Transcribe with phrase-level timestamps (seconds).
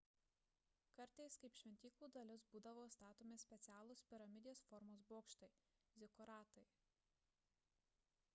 [0.99, 5.53] kartais kaip šventyklų dalis būdavo statomi specialūs piramidės formos bokštai–
[6.05, 6.67] zikuratai